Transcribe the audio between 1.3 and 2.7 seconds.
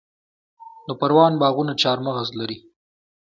باغونه چهارمغز لري.